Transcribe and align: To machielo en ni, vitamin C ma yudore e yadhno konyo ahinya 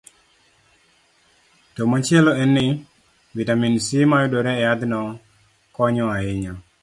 To 1.75 1.81
machielo 1.91 2.31
en 2.41 2.49
ni, 2.55 2.65
vitamin 3.37 3.75
C 3.85 3.87
ma 4.11 4.17
yudore 4.23 4.51
e 4.55 4.61
yadhno 4.65 5.01
konyo 5.75 6.05
ahinya 6.15 6.51